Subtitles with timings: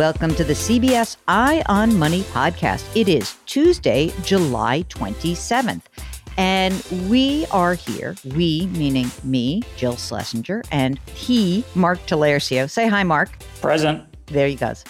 [0.00, 2.82] welcome to the CBS Eye on Money podcast.
[2.96, 5.82] It is Tuesday, July 27th.
[6.38, 12.70] And we are here, we meaning me, Jill Schlesinger, and he, Mark Talercio.
[12.70, 13.38] Say hi, Mark.
[13.60, 14.02] Present.
[14.28, 14.84] There he goes.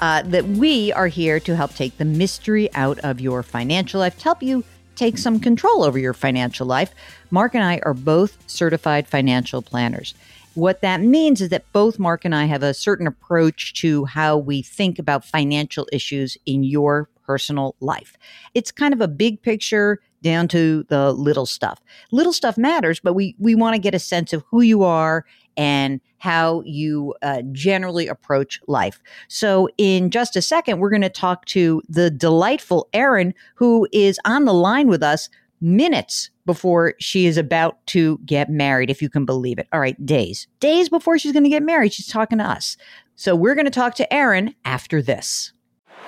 [0.00, 4.18] Uh, that we are here to help take the mystery out of your financial life,
[4.18, 4.64] to help you
[4.96, 6.92] take some control over your financial life.
[7.30, 10.14] Mark and I are both certified financial planners.
[10.56, 14.38] What that means is that both Mark and I have a certain approach to how
[14.38, 18.16] we think about financial issues in your personal life.
[18.54, 21.82] It's kind of a big picture down to the little stuff.
[22.10, 25.26] Little stuff matters, but we we want to get a sense of who you are
[25.58, 29.02] and how you uh, generally approach life.
[29.28, 34.18] So, in just a second, we're going to talk to the delightful Erin, who is
[34.24, 35.28] on the line with us
[35.60, 39.68] minutes before she is about to get married, if you can believe it.
[39.72, 40.46] All right, days.
[40.60, 42.76] Days before she's going to get married, she's talking to us.
[43.16, 45.52] So we're going to talk to Erin after this.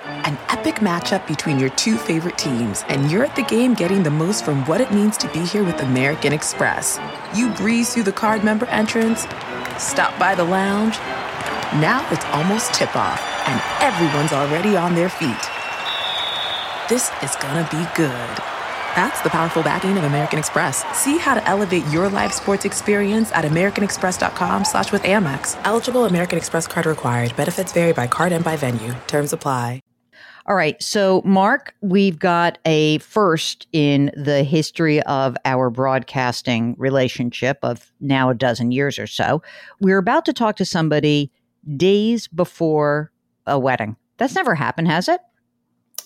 [0.05, 4.09] An epic matchup between your two favorite teams, and you're at the game getting the
[4.09, 6.99] most from what it means to be here with American Express.
[7.35, 9.27] You breeze through the card member entrance,
[9.77, 10.97] stop by the lounge.
[11.81, 15.35] Now it's almost tip off, and everyone's already on their feet.
[16.87, 18.58] This is gonna be good.
[18.95, 20.83] That's the powerful backing of American Express.
[20.97, 25.59] See how to elevate your live sports experience at americanexpress.com slash with Amex.
[25.63, 27.35] Eligible American Express card required.
[27.35, 28.93] Benefits vary by card and by venue.
[29.07, 29.81] Terms apply.
[30.49, 30.81] All right.
[30.81, 38.31] So, Mark, we've got a first in the history of our broadcasting relationship of now
[38.31, 39.43] a dozen years or so.
[39.79, 41.31] We're about to talk to somebody
[41.77, 43.11] days before
[43.45, 43.95] a wedding.
[44.17, 45.21] That's never happened, has it?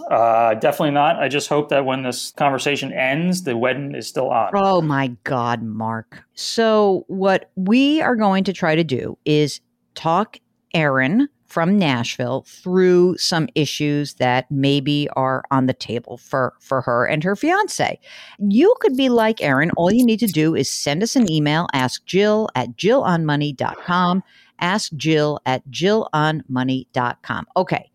[0.01, 1.17] Uh, definitely not.
[1.17, 4.51] I just hope that when this conversation ends, the wedding is still on.
[4.53, 6.23] Oh my God, Mark.
[6.33, 9.61] So, what we are going to try to do is
[9.95, 10.37] talk
[10.73, 17.05] Erin from Nashville through some issues that maybe are on the table for, for her
[17.05, 17.99] and her fiance.
[18.39, 19.69] You could be like Erin.
[19.77, 24.23] All you need to do is send us an email, ask Jill at jillonmoney.com,
[24.59, 27.45] ask Jill at jillonmoney.com.
[27.55, 27.91] Okay.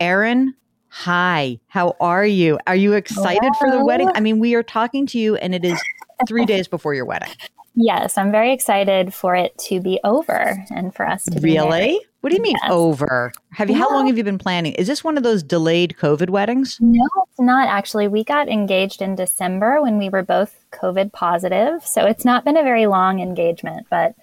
[0.00, 0.54] Erin,
[1.00, 2.58] Hi, how are you?
[2.66, 3.52] Are you excited Hello.
[3.60, 4.10] for the wedding?
[4.14, 5.78] I mean, we are talking to you and it is
[6.26, 7.28] three days before your wedding.
[7.74, 12.00] Yes, I'm very excited for it to be over and for us to really.
[12.22, 12.70] What do you mean yes.
[12.72, 13.30] over?
[13.52, 13.76] Have you?
[13.76, 14.72] How long have you been planning?
[14.72, 16.78] Is this one of those delayed COVID weddings?
[16.80, 18.08] No, it's not actually.
[18.08, 22.56] We got engaged in December when we were both COVID positive, so it's not been
[22.56, 23.86] a very long engagement.
[23.90, 24.14] But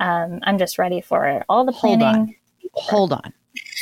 [0.00, 2.36] um, I'm just ready for all the planning.
[2.74, 3.22] Hold on.
[3.22, 3.32] Hold on.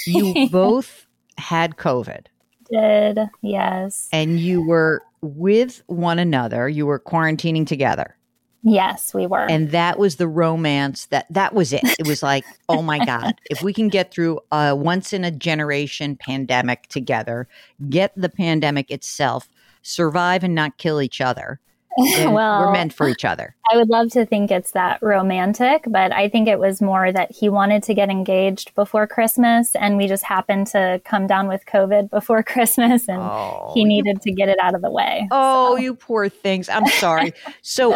[0.07, 1.08] You both
[1.39, 2.27] had COVID.
[2.71, 4.09] Did, yes.
[4.13, 8.15] And you were with one another, you were quarantining together.
[8.63, 9.49] Yes, we were.
[9.49, 11.83] And that was the romance that that was it.
[11.99, 15.31] It was like, oh my God, if we can get through a once in a
[15.31, 17.49] generation pandemic together,
[17.89, 19.49] get the pandemic itself,
[19.83, 21.61] survive and not kill each other,
[22.31, 23.55] well, we're meant for each other.
[23.71, 27.33] I would love to think it's that romantic, but I think it was more that
[27.33, 31.67] he wanted to get engaged before Christmas and we just happened to come down with
[31.67, 35.29] COVID before Christmas and oh, he needed you, to get it out of the way.
[35.31, 35.83] Oh, so.
[35.83, 36.69] you poor things.
[36.69, 37.33] I'm sorry.
[37.63, 37.95] so,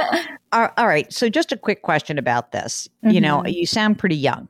[0.53, 1.11] all right.
[1.13, 2.89] So, just a quick question about this.
[3.05, 3.15] Mm-hmm.
[3.15, 3.49] You know, mm-hmm.
[3.49, 4.49] you sound pretty young.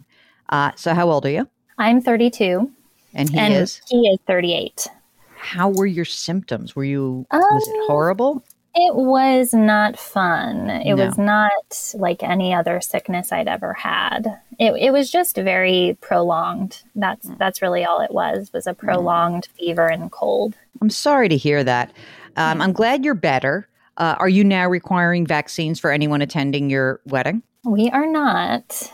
[0.49, 1.49] Uh, so, how old are you?
[1.79, 2.71] I'm 32.
[3.15, 3.81] And he and is?
[3.89, 4.89] He is 38.
[5.37, 6.77] How were your symptoms?
[6.77, 8.45] Were you, um, was it um, horrible?
[8.75, 10.71] It was not fun.
[10.71, 11.05] It no.
[11.05, 14.41] was not like any other sickness I'd ever had.
[14.59, 16.82] It, it was just very prolonged.
[16.94, 17.37] That's mm.
[17.38, 18.50] that's really all it was.
[18.55, 18.78] Was a mm.
[18.78, 19.59] prolonged mm.
[19.59, 20.55] fever and cold.
[20.81, 21.93] I'm sorry to hear that.
[22.37, 22.62] Um, mm.
[22.62, 23.69] I'm glad you're better.
[23.99, 27.43] Uh, are you now requiring vaccines for anyone attending your wedding?
[27.65, 28.91] We are not.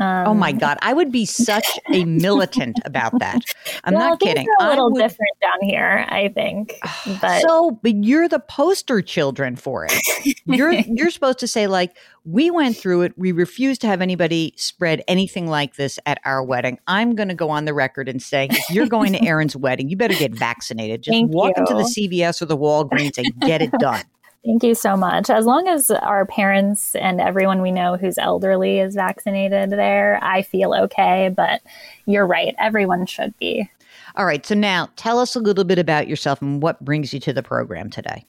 [0.00, 3.42] Um, oh my God, I would be such a militant about that.
[3.84, 4.46] I'm well, not kidding.
[4.58, 6.78] a little would, different down here, I think.
[7.20, 10.36] But so, but you're the poster children for it.
[10.46, 13.12] You're you're supposed to say like, we went through it.
[13.16, 16.78] We refuse to have anybody spread anything like this at our wedding.
[16.86, 19.88] I'm going to go on the record and say, if you're going to Erin's wedding,
[19.88, 21.02] you better get vaccinated.
[21.02, 21.62] Just Thank walk you.
[21.62, 24.04] into the CVS or the Walgreens and get it done.
[24.44, 25.28] Thank you so much.
[25.28, 30.42] As long as our parents and everyone we know who's elderly is vaccinated there, I
[30.42, 31.30] feel okay.
[31.34, 31.60] But
[32.06, 33.68] you're right, everyone should be.
[34.16, 34.44] All right.
[34.44, 37.42] So now tell us a little bit about yourself and what brings you to the
[37.42, 38.24] program today.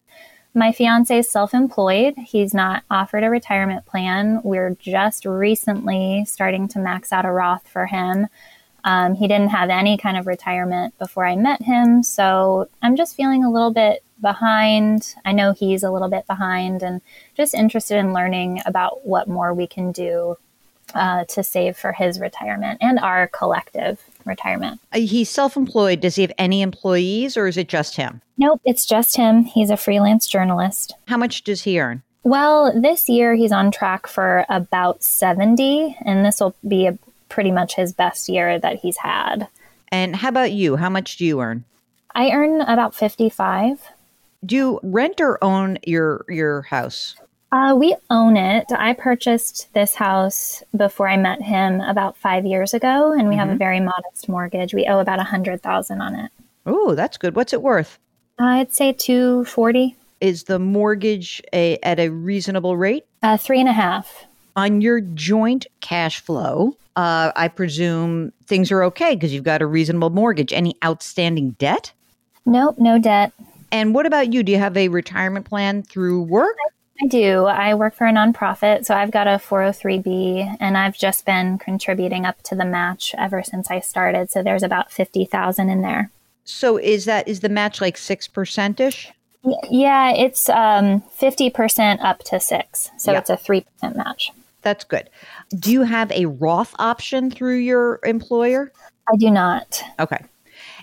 [0.54, 2.16] My fiance is self employed.
[2.18, 4.42] He's not offered a retirement plan.
[4.44, 8.28] We're just recently starting to max out a Roth for him.
[8.84, 12.04] Um, he didn't have any kind of retirement before I met him.
[12.04, 15.16] So I'm just feeling a little bit behind.
[15.26, 17.02] I know he's a little bit behind and
[17.36, 20.38] just interested in learning about what more we can do
[20.94, 24.80] uh, to save for his retirement and our collective retirement.
[24.92, 26.02] Uh, He's self employed.
[26.02, 28.22] Does he have any employees or is it just him?
[28.38, 29.44] Nope, it's just him.
[29.44, 30.94] He's a freelance journalist.
[31.08, 32.04] How much does he earn?
[32.24, 36.98] Well, this year he's on track for about 70, and this will be a,
[37.32, 39.48] pretty much his best year that he's had.
[39.92, 40.76] And how about you?
[40.76, 41.64] How much do you earn?
[42.14, 43.82] I earn about 55.
[44.46, 47.16] Do you rent or own your your house?
[47.52, 48.66] Uh, we own it.
[48.72, 53.50] I purchased this house before I met him about five years ago, and we have
[53.50, 54.74] a very modest mortgage.
[54.74, 56.32] We owe about a hundred thousand on it.
[56.66, 57.36] Oh, that's good.
[57.36, 58.00] What's it worth?
[58.40, 63.06] I'd say two forty, Is the mortgage a, at a reasonable rate?
[63.22, 64.26] uh, three and a half.
[64.56, 69.66] On your joint cash flow, uh, I presume things are okay because you've got a
[69.66, 70.52] reasonable mortgage.
[70.52, 71.92] Any outstanding debt?
[72.46, 73.32] Nope, no debt.
[73.72, 74.44] And what about you?
[74.44, 76.56] Do you have a retirement plan through work?
[77.02, 77.46] I do.
[77.46, 82.26] I work for a nonprofit, so I've got a 403b, and I've just been contributing
[82.26, 84.30] up to the match ever since I started.
[84.30, 86.12] So there's about fifty thousand in there.
[86.44, 89.12] So is that is the match like six percent ish?
[89.72, 92.92] Yeah, it's um, 50% up to six.
[93.00, 93.18] So Yeah.
[93.18, 93.66] it's a 3%
[93.96, 94.32] match.
[94.62, 95.10] That's good.
[95.60, 98.72] Do you have a Roth option through your employer?
[99.12, 99.84] I do not.
[100.00, 100.24] Okay.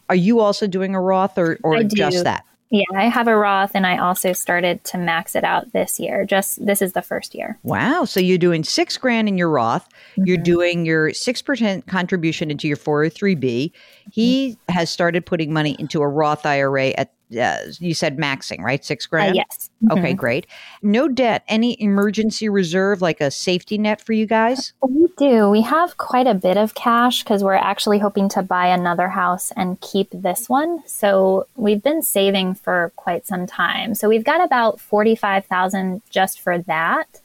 [0.09, 2.45] Are you also doing a Roth or, or just that?
[2.71, 6.27] Yeah, I have a Roth and I also started to max it out this year.
[6.27, 7.59] Just this is the first year.
[7.63, 8.05] Wow.
[8.05, 9.89] So you're doing six grand in your Roth.
[10.17, 10.43] You're Mm-hmm.
[10.43, 13.71] doing your 6% contribution into your 403B.
[14.13, 14.73] He Mm-hmm.
[14.73, 17.11] has started putting money into a Roth IRA at,
[17.41, 18.85] uh, you said maxing, right?
[18.85, 19.37] Six Uh, grand?
[19.37, 19.71] yes.
[19.91, 20.47] Okay, great.
[20.83, 21.45] No debt.
[21.49, 24.73] Any emergency reserve, like a safety net for you guys?
[24.83, 25.49] We do.
[25.51, 29.53] We have quite a bit of cash because we're actually hoping to buy another house
[29.57, 30.83] and keep this one.
[30.87, 33.95] So we've been saving for quite some time.
[33.95, 37.21] So we've got about 45,000 just for that.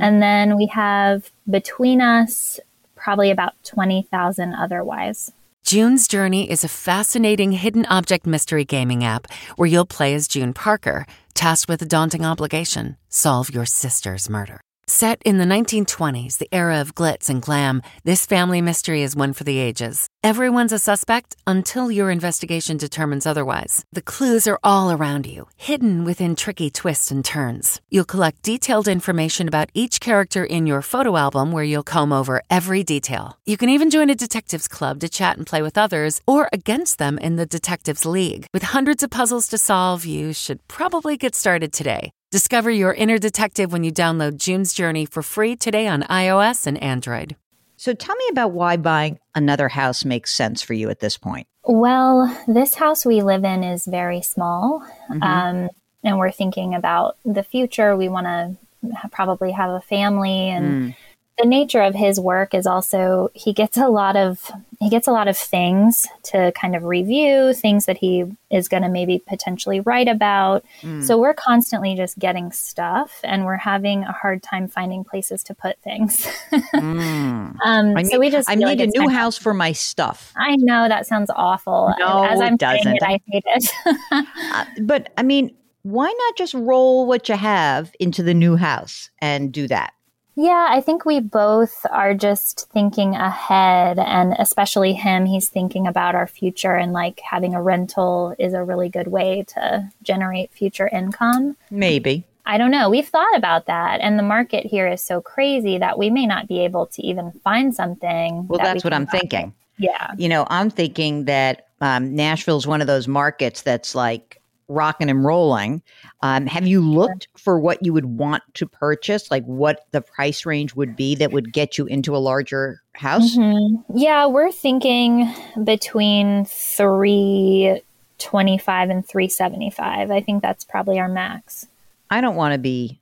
[0.00, 2.58] And then we have between us
[2.96, 5.30] probably about 20,000 otherwise.
[5.64, 9.26] June's Journey is a fascinating hidden object mystery gaming app
[9.56, 14.60] where you'll play as June Parker, tasked with a daunting obligation solve your sister's murder.
[14.86, 19.32] Set in the 1920s, the era of glitz and glam, this family mystery is one
[19.32, 20.06] for the ages.
[20.24, 23.84] Everyone's a suspect until your investigation determines otherwise.
[23.92, 27.82] The clues are all around you, hidden within tricky twists and turns.
[27.90, 32.42] You'll collect detailed information about each character in your photo album where you'll comb over
[32.48, 33.36] every detail.
[33.44, 36.96] You can even join a detectives club to chat and play with others or against
[36.98, 38.46] them in the Detectives League.
[38.54, 42.12] With hundreds of puzzles to solve, you should probably get started today.
[42.30, 46.82] Discover your inner detective when you download June's Journey for free today on iOS and
[46.82, 47.36] Android.
[47.76, 51.46] So tell me about why buying another house makes sense for you at this point.
[51.64, 54.86] Well, this house we live in is very small.
[55.22, 55.70] Um,
[56.02, 57.96] and we're thinking about the future.
[57.96, 60.94] We want to ha- probably have a family and
[61.38, 64.50] the nature of his work is also he gets a lot of
[64.80, 68.82] he gets a lot of things to kind of review things that he is going
[68.82, 70.64] to maybe potentially write about
[71.00, 75.54] so we're constantly just getting stuff and we're having a hard time finding places to
[75.54, 76.26] put things
[76.74, 80.32] um, I need, so we just I need like a new house for my stuff.
[80.36, 81.94] I know that sounds awful.
[81.98, 82.96] No, As it I'm saying doesn't.
[82.96, 83.70] it, I hate it.
[84.52, 89.10] Uh, but I mean, why not just roll what you have into the new house
[89.20, 89.92] and do that?
[90.36, 96.14] Yeah, I think we both are just thinking ahead, and especially him, he's thinking about
[96.14, 100.88] our future and like having a rental is a really good way to generate future
[100.88, 101.56] income.
[101.70, 102.24] Maybe.
[102.46, 102.90] I don't know.
[102.90, 106.48] We've thought about that, and the market here is so crazy that we may not
[106.48, 108.46] be able to even find something.
[108.48, 109.12] Well, that we that's what I'm buy.
[109.12, 109.54] thinking.
[109.78, 110.12] Yeah.
[110.18, 115.24] You know, I'm thinking that um, Nashville's one of those markets that's like rocking and
[115.24, 115.82] rolling.
[116.22, 120.46] Um, have you looked for what you would want to purchase, like what the price
[120.46, 123.36] range would be that would get you into a larger house?
[123.36, 123.84] Mhm.
[123.94, 125.32] Yeah, we're thinking
[125.64, 127.80] between three
[128.18, 130.10] twenty-five and three seventy-five.
[130.10, 131.66] I think that's probably our max.
[132.10, 133.00] I don't want to be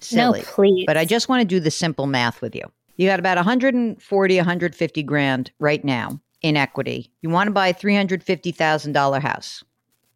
[0.00, 0.84] silly, No, please.
[0.86, 2.64] but I just want to do the simple math with you.
[2.96, 7.10] You got about 140, 150 grand right now in equity.
[7.22, 9.62] You want to buy a $350,000 house.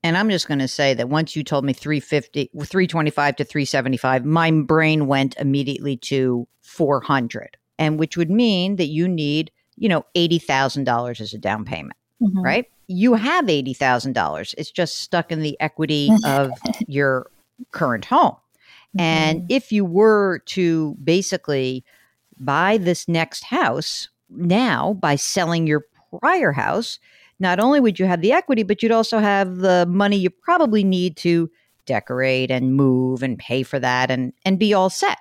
[0.03, 4.25] And I'm just going to say that once you told me 350, 325 to 375,
[4.25, 10.07] my brain went immediately to 400, and which would mean that you need, you know,
[10.15, 12.43] $80,000 as a down payment, Mhm.
[12.43, 12.65] right?
[12.87, 14.55] You have $80,000.
[14.57, 16.53] It's just stuck in the equity of
[16.89, 17.31] your
[17.73, 18.37] current home.
[18.99, 21.85] And if you were to basically
[22.41, 25.85] buy this next house now by selling your
[26.21, 26.99] prior house,
[27.41, 30.85] not only would you have the equity, but you'd also have the money you probably
[30.85, 31.51] need to
[31.87, 35.19] decorate and move and pay for that and, and be all set.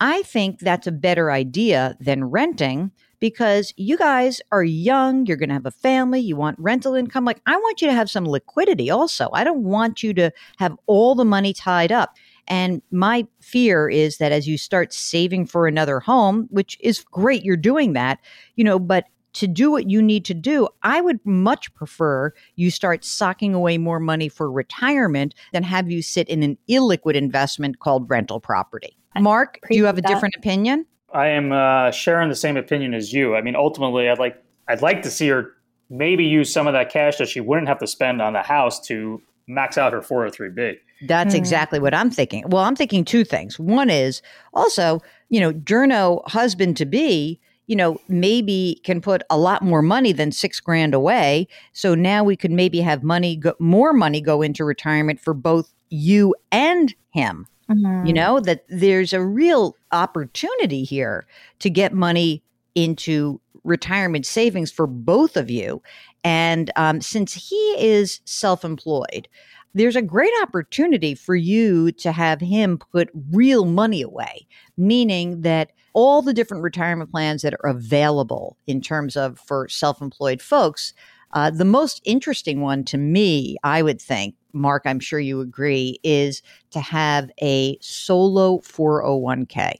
[0.00, 5.50] I think that's a better idea than renting because you guys are young, you're going
[5.50, 7.26] to have a family, you want rental income.
[7.26, 9.28] Like, I want you to have some liquidity also.
[9.34, 12.16] I don't want you to have all the money tied up.
[12.48, 17.44] And my fear is that as you start saving for another home, which is great,
[17.44, 18.20] you're doing that,
[18.56, 22.70] you know, but to do what you need to do, I would much prefer you
[22.70, 27.78] start socking away more money for retirement than have you sit in an illiquid investment
[27.78, 28.96] called rental property.
[29.18, 30.86] Mark, do you have a different opinion?
[31.12, 33.34] I am uh, sharing the same opinion as you.
[33.34, 35.52] I mean, ultimately, I'd like I'd like to see her
[35.88, 38.80] maybe use some of that cash that she wouldn't have to spend on the house
[38.86, 40.78] to max out her 403b.
[41.02, 41.38] That's mm.
[41.38, 42.44] exactly what I'm thinking.
[42.48, 43.58] Well, I'm thinking two things.
[43.58, 44.22] One is
[44.54, 49.80] also, you know, journo husband to be you know, maybe can put a lot more
[49.80, 51.46] money than six grand away.
[51.72, 55.72] So now we could maybe have money, go, more money go into retirement for both
[55.88, 57.46] you and him.
[57.70, 58.06] Mm-hmm.
[58.06, 61.28] You know, that there's a real opportunity here
[61.60, 62.42] to get money
[62.74, 65.80] into retirement savings for both of you.
[66.24, 69.28] And um, since he is self employed,
[69.74, 74.46] there's a great opportunity for you to have him put real money away,
[74.76, 80.00] meaning that all the different retirement plans that are available in terms of for self
[80.00, 80.92] employed folks.
[81.32, 86.00] Uh, the most interesting one to me, I would think, Mark, I'm sure you agree,
[86.02, 89.74] is to have a solo 401k.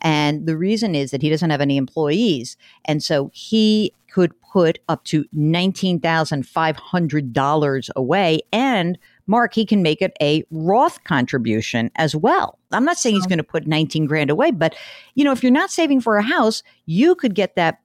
[0.00, 2.56] And the reason is that he doesn't have any employees.
[2.86, 8.40] And so he could put up to $19,500 away.
[8.52, 12.58] And Mark, he can make it a Roth contribution as well.
[12.72, 14.74] I'm not saying he's going to put 19 grand away, but
[15.14, 17.80] you know, if you're not saving for a house, you could get that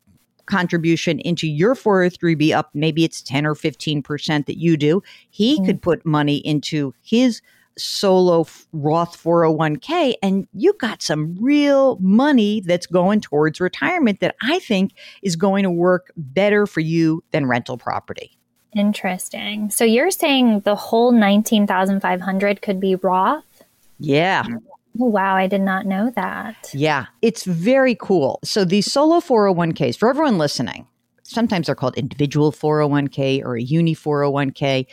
[0.46, 5.02] contribution into your 403b up maybe it's 10 or 15% that you do.
[5.30, 5.66] He mm-hmm.
[5.66, 7.42] could put money into his
[7.78, 14.60] solo Roth 401k and you got some real money that's going towards retirement that I
[14.60, 18.38] think is going to work better for you than rental property.
[18.74, 19.70] Interesting.
[19.70, 23.44] So you're saying the whole 19,500 could be Roth?
[24.00, 24.46] Yeah.
[25.00, 26.70] Oh, wow, I did not know that.
[26.74, 28.40] Yeah, it's very cool.
[28.44, 30.88] So these solo 401ks, for everyone listening,
[31.24, 34.86] sometimes they're called individual 401k or a uni 401k.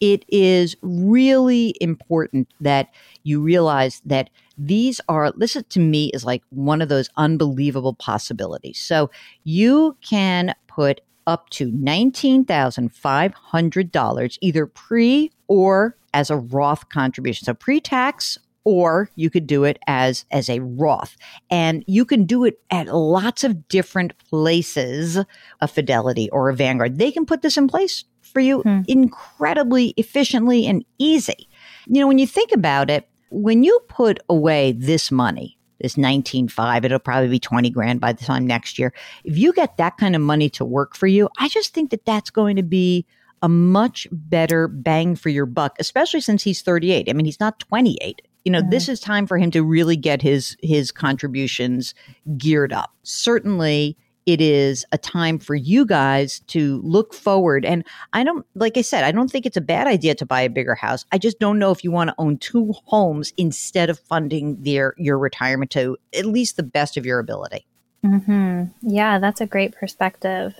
[0.00, 2.88] It is really important that
[3.22, 8.78] you realize that these are, listen to me, is like one of those unbelievable possibilities.
[8.78, 9.10] So
[9.44, 17.46] you can put up to $19,500 either pre or as a Roth contribution.
[17.46, 21.16] So pre tax or you could do it as as a Roth.
[21.50, 25.18] And you can do it at lots of different places,
[25.60, 26.98] a Fidelity or a Vanguard.
[26.98, 28.80] They can put this in place for you hmm.
[28.88, 31.48] incredibly efficiently and easy.
[31.86, 36.84] You know, when you think about it, when you put away this money, this 19.5
[36.84, 38.92] it'll probably be 20 grand by the time next year.
[39.22, 42.04] If you get that kind of money to work for you i just think that
[42.06, 43.04] that's going to be
[43.42, 47.58] a much better bang for your buck especially since he's 38 i mean he's not
[47.60, 48.70] 28 you know mm-hmm.
[48.70, 51.94] this is time for him to really get his his contributions
[52.36, 52.94] geared up.
[53.02, 57.64] Certainly it is a time for you guys to look forward.
[57.64, 60.40] And I don't, like I said, I don't think it's a bad idea to buy
[60.42, 61.04] a bigger house.
[61.12, 64.94] I just don't know if you want to own two homes instead of funding their
[64.96, 67.66] your retirement to at least the best of your ability.
[68.04, 68.64] Mm-hmm.
[68.82, 70.54] Yeah, that's a great perspective.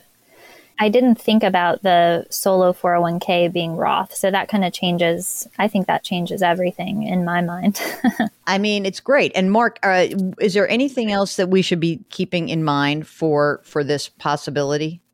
[0.78, 4.14] I didn't think about the solo 401k being Roth.
[4.14, 5.46] So that kind of changes.
[5.58, 7.80] I think that changes everything in my mind.
[8.46, 9.32] I mean, it's great.
[9.34, 10.08] And Mark, uh,
[10.40, 15.00] is there anything else that we should be keeping in mind for for this possibility?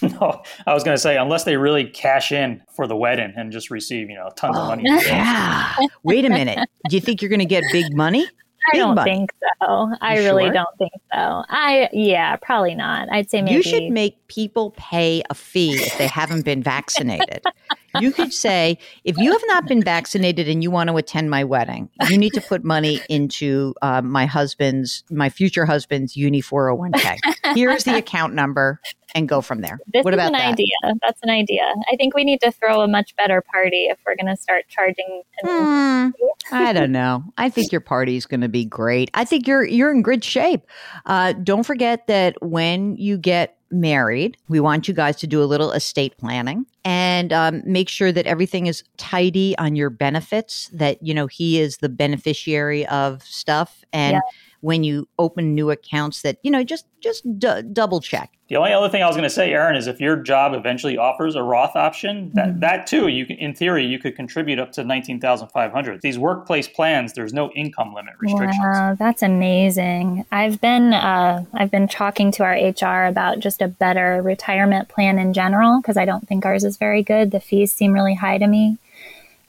[0.00, 3.52] No, I was going to say unless they really cash in for the wedding and
[3.52, 4.84] just receive, you know, tons oh, of money.
[4.86, 5.74] Yeah.
[6.02, 6.66] Wait a minute.
[6.88, 8.26] Do you think you're going to get big money?
[8.72, 9.10] I don't money.
[9.10, 9.92] think so.
[10.00, 10.52] I you really sure?
[10.52, 11.44] don't think so.
[11.48, 13.08] I yeah, probably not.
[13.10, 17.42] I'd say maybe you should make people pay a fee if they haven't been vaccinated.
[18.00, 21.44] you could say if you have not been vaccinated and you want to attend my
[21.44, 27.18] wedding, you need to put money into uh, my husband's, my future husband's Uni 401k.
[27.54, 28.80] Here's the account number
[29.14, 29.78] and go from there.
[29.92, 30.52] This what about an that?
[30.52, 30.74] idea.
[31.02, 31.62] That's an idea.
[31.90, 34.64] I think we need to throw a much better party if we're going to start
[34.68, 35.22] charging.
[35.44, 36.10] Hmm,
[36.50, 37.24] I don't know.
[37.36, 39.10] I think your party is going to be great.
[39.14, 40.62] I think you're you're in good shape.
[41.06, 45.46] Uh, don't forget that when you get married, we want you guys to do a
[45.46, 46.66] little estate planning.
[46.84, 51.60] and um, make sure that everything is tidy on your benefits that you know he
[51.60, 54.20] is the beneficiary of stuff and Yeah.
[54.62, 58.72] When you open new accounts that you know just just d- double check The only
[58.72, 61.42] other thing I was going to say, Erin, is if your job eventually offers a
[61.42, 62.60] Roth option, that, Mm-hmm.
[62.60, 66.00] that too, you can, in theory, you could contribute up to nineteen thousand five hundred.
[66.00, 68.58] These workplace plans, there's no income limit restrictions.
[68.62, 70.24] Wow, that's amazing.
[70.30, 75.18] I've been uh, I've been talking to our HR about just a better retirement plan
[75.18, 77.30] in general because I don't think ours is very good.
[77.32, 78.78] The fees seem really high to me.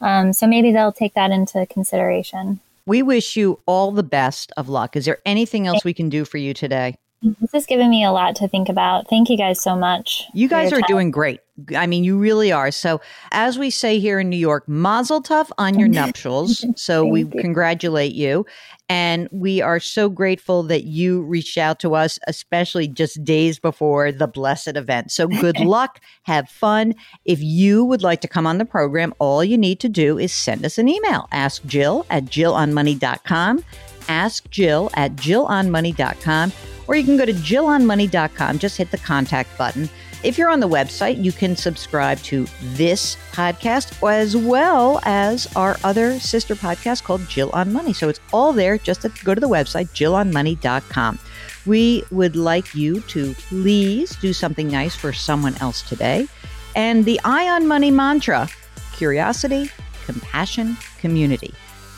[0.02, 2.60] Um, so maybe they'll take that into consideration.
[2.86, 4.96] We wish you all the best of luck.
[4.96, 6.96] Is there anything else we can do for you today
[7.40, 9.08] This has given me a lot to think about.
[9.08, 10.24] Thank you guys so much.
[10.34, 10.88] You guys are time.
[10.88, 11.40] doing great.
[11.78, 12.70] I mean, you really are.
[12.72, 13.00] So,
[13.32, 16.66] as we say here in New York, mazel tov on your nuptials.
[16.76, 17.28] So, we you.
[17.28, 18.46] congratulate you.
[18.90, 24.12] And we are so grateful that you reached out to us, especially just days before
[24.12, 25.12] the blessed event.
[25.12, 26.02] So, good luck.
[26.24, 26.94] Have fun.
[27.24, 30.34] If you would like to come on the program, all you need to do is
[30.34, 31.30] send us an email.
[31.32, 33.64] Ask Jill at jillonmoney.com.
[34.10, 36.52] Ask Jill at jillonmoney.com
[36.94, 38.60] or you can go to jillonmoney.com.
[38.60, 39.90] Just hit the contact button.
[40.22, 45.76] If you're on the website, you can subscribe to this podcast as well as our
[45.84, 47.94] other sister podcast called Jill on Money.
[47.94, 48.78] So it's all there.
[48.78, 51.18] Just to go to the website, jillonmoney.com.
[51.66, 56.28] We would like you to please do something nice for someone else today.
[56.76, 58.48] And the Eye on Money mantra
[58.94, 59.72] curiosity,
[60.06, 61.54] compassion, community.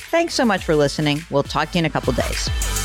[0.09, 1.19] Thanks so much for listening.
[1.29, 2.84] We'll talk to you in a couple days.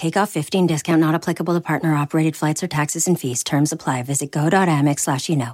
[0.00, 3.44] Take off 15 discount not applicable to partner operated flights or taxes and fees.
[3.44, 4.02] Terms apply.
[4.04, 5.48] Visit go.amex slash you know.